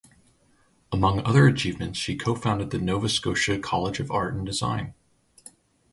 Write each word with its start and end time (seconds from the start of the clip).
Among 0.91 1.19
other 1.27 1.45
achievements, 1.45 1.99
she 1.99 2.17
co-founded 2.17 2.71
the 2.71 2.79
Nova 2.79 3.07
Scotia 3.07 3.59
College 3.59 3.99
of 3.99 4.09
Art 4.09 4.33
and 4.33 4.43
Design. 4.43 4.95